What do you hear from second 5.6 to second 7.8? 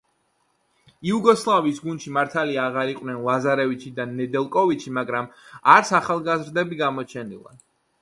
არც ახალგაზრდები გამოჩენილან.